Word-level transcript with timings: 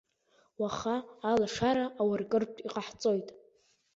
Уаха 0.61 0.95
алашара 1.29 1.85
ауркыртә 2.01 2.59
иҟаҳҵоит! 2.67 3.27